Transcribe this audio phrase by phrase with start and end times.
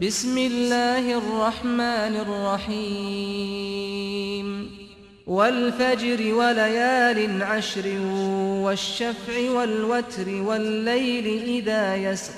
[0.00, 3.68] بسم الله الرحمن الرحيم
[5.26, 7.86] والفجر وليال عشر
[8.64, 11.26] والشفع والوتر والليل
[11.56, 12.34] إذا يسر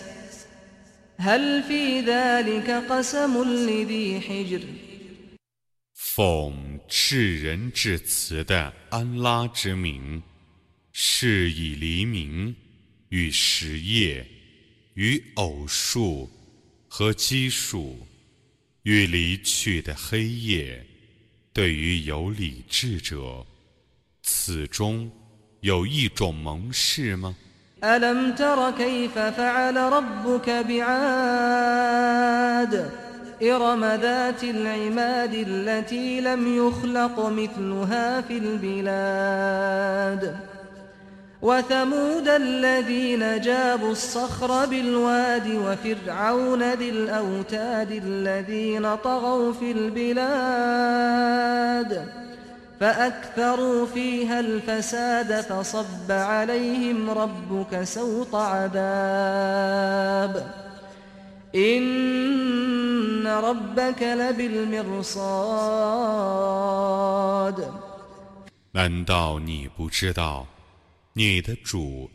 [1.17, 4.61] هل في ذلك قسم لذي حجر
[5.95, 10.23] 奉至仁至慈的安拉之名，
[10.93, 12.55] 是以黎明
[13.09, 14.27] 与时夜
[14.95, 16.29] 与偶数
[16.89, 17.99] 和奇数
[18.83, 20.85] 与离去的黑夜，
[21.53, 23.45] 对于有理智者，
[24.23, 25.11] 此中
[25.61, 27.35] 有一种蒙氏吗？
[27.85, 31.75] ألم تر كيف فعل ربك بعاد
[33.43, 40.23] إرم ذات العماد التي لم يخلق مثلها في البلاد
[41.43, 50.95] وثمود الذين جابوا الصخر بالواد وفرعون ذي الأوتاد الذين طغوا في البلاد
[52.81, 59.85] فأكثروا فيها الفساد فصب عليهم ربك سوط عذاب
[61.55, 65.25] إن ربك لبالمرصاد
[68.73, 70.49] 难道你不知道，
[71.20, 72.10] 你的主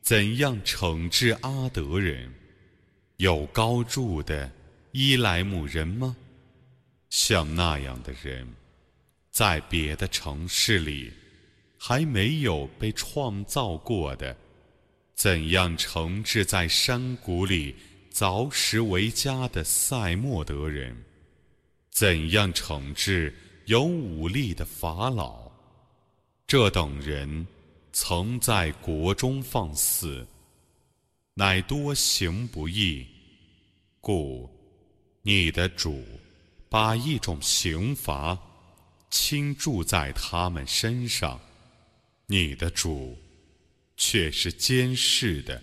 [0.00, 2.32] 怎样惩治阿德人？
[3.16, 4.48] 有高筑的
[4.92, 6.14] 伊莱姆人吗？
[7.10, 8.46] 像那样的人，
[9.32, 11.12] 在别的城市里
[11.76, 14.36] 还没有被创造过的。
[15.16, 17.74] 怎样惩治在山谷里
[18.12, 20.96] 凿石为家的塞莫德人？
[21.90, 25.50] 怎样惩治有武力的法老？
[26.46, 27.44] 这等人
[27.96, 30.26] 曾在国中放肆，
[31.34, 33.06] 乃多行不义，
[34.00, 34.50] 故
[35.22, 36.04] 你的主
[36.68, 38.36] 把一种刑罚
[39.10, 41.40] 倾注在他们身上，
[42.26, 43.16] 你的主
[43.96, 45.62] 却是监视的。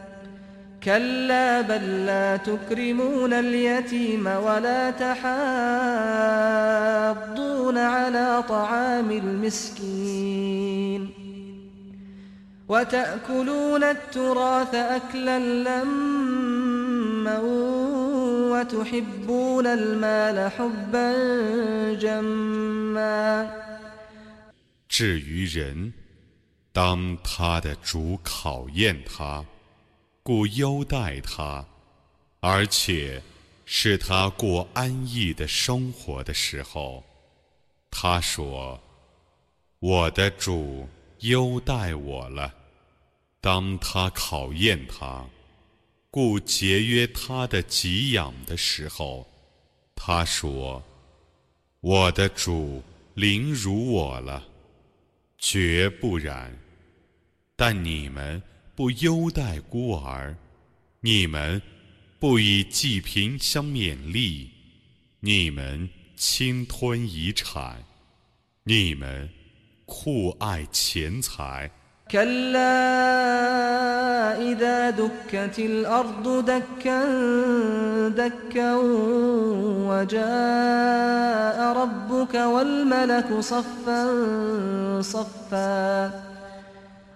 [0.82, 5.26] كلا بل لا تكرمون اليتيم ولا تحاضون
[7.78, 11.10] على طعام المسكين
[12.68, 17.38] وتأكلون التراث أكلا لما
[18.52, 21.12] وتحبون المال حبا
[21.94, 23.50] جما
[24.88, 25.92] 至于人，
[26.72, 29.44] 当他的主考验他，
[30.23, 31.65] 故优待他，
[32.39, 33.21] 而且
[33.65, 37.03] 是他过安逸的生活的时候，
[37.89, 38.79] 他说
[39.79, 40.87] ：“我的主
[41.19, 42.53] 优待我了。”
[43.41, 45.25] 当他考验他，
[46.11, 49.27] 故节约他的给养的时候，
[49.95, 50.83] 他说
[51.81, 52.83] ：“我的主
[53.15, 54.47] 凌辱我了。”
[55.39, 56.55] 绝不然，
[57.55, 58.39] 但你们
[58.80, 60.36] 不优待孤儿，
[61.00, 61.62] 你们
[62.18, 64.50] 不以济贫相勉励，
[65.20, 67.84] 你们侵吞遗产，
[68.64, 69.30] 你们
[69.84, 71.70] 酷爱钱财。
[72.08, 72.62] كلا
[74.38, 77.04] إذا دكت الأرض دكا
[78.08, 78.76] دكا
[79.90, 84.06] وجاء ربك والملك صفا
[85.02, 86.12] صفا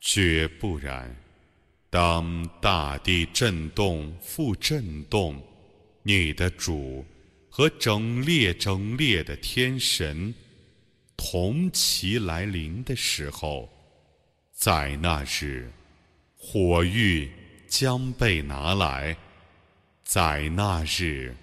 [0.00, 1.14] 却不然。
[1.90, 5.42] 当大地震动、复震动，
[6.02, 7.04] 你的主
[7.48, 10.32] 和整列整列的天神
[11.16, 13.68] 同齐来临的时候，
[14.52, 15.70] 在那日，
[16.36, 17.30] 火狱
[17.68, 19.16] 将被拿来；
[20.04, 21.34] 在那日，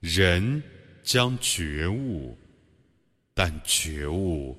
[0.00, 0.62] 人
[1.02, 2.36] 将觉悟。
[3.34, 4.58] 但觉悟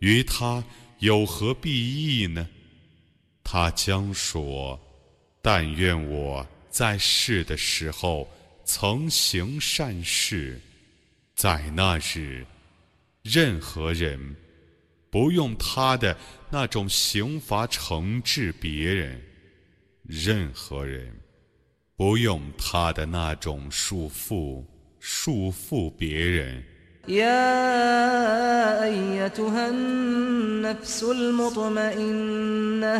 [0.00, 0.62] 与他
[0.98, 2.48] 有何裨益呢？
[3.42, 4.78] 他将说
[5.42, 8.28] ：“但愿我在世的时候
[8.64, 10.60] 曾行善事，
[11.34, 12.46] 在那日，
[13.22, 14.36] 任何人
[15.10, 16.16] 不用他的
[16.50, 19.20] 那种刑罚惩治别人，
[20.02, 21.12] 任何人
[21.96, 24.64] 不用他的那种束缚
[25.00, 26.62] 束缚别人。”
[27.07, 32.95] يا أيتها النفس المطمئنة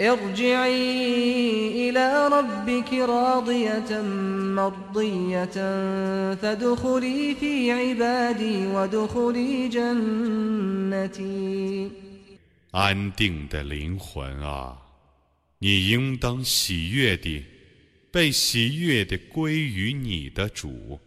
[0.00, 4.02] ارجعي إلى ربك راضية
[4.58, 5.56] مرضية
[6.34, 11.26] فادخلي في عبادي وادخلي جنتي
[12.72, 14.76] 安定的灵魂啊，
[15.60, 17.44] 你应当喜悦地、
[18.10, 20.98] 被喜悦地归于你的主，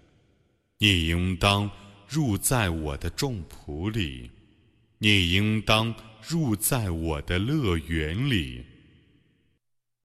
[0.79, 1.69] 你应当。
[2.08, 4.30] 入在我的众仆里，
[4.98, 5.94] 你应当
[6.26, 8.64] 入在我的乐园里。